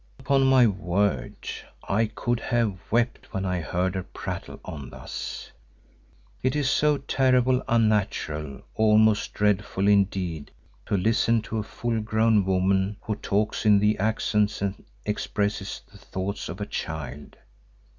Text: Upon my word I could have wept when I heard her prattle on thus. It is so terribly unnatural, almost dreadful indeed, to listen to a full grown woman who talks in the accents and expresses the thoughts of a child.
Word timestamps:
Upon 0.17 0.45
my 0.47 0.65
word 0.65 1.47
I 1.87 2.07
could 2.07 2.39
have 2.39 2.79
wept 2.89 3.31
when 3.35 3.45
I 3.45 3.61
heard 3.61 3.93
her 3.93 4.01
prattle 4.01 4.59
on 4.65 4.89
thus. 4.89 5.51
It 6.41 6.55
is 6.55 6.71
so 6.71 6.97
terribly 6.97 7.61
unnatural, 7.67 8.61
almost 8.73 9.35
dreadful 9.35 9.87
indeed, 9.87 10.49
to 10.87 10.97
listen 10.97 11.43
to 11.43 11.59
a 11.59 11.63
full 11.63 11.99
grown 11.99 12.45
woman 12.45 12.97
who 13.03 13.13
talks 13.15 13.63
in 13.63 13.77
the 13.77 13.95
accents 13.99 14.59
and 14.63 14.83
expresses 15.05 15.81
the 15.91 15.99
thoughts 15.99 16.49
of 16.49 16.59
a 16.59 16.65
child. 16.65 17.35